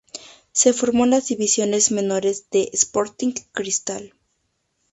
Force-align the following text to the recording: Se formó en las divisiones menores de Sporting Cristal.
Se 0.51 0.73
formó 0.73 1.03
en 1.03 1.11
las 1.11 1.27
divisiones 1.27 1.91
menores 1.91 2.49
de 2.49 2.71
Sporting 2.73 3.33
Cristal. 3.51 4.15